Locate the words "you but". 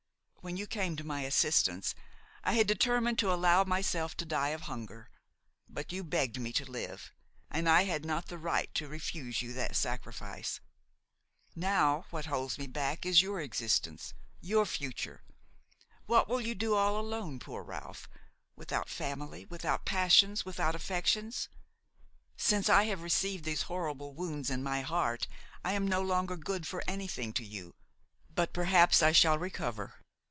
27.45-28.53